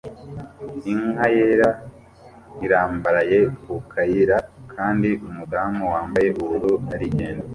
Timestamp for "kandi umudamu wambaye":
4.73-6.27